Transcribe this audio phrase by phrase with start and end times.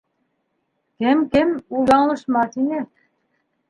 [1.03, 2.85] Кем-кем, ул яңылышмаҫ ине.